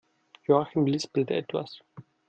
Joachim 0.47 0.87
lispelt 0.87 1.29
etwas. 1.29 1.83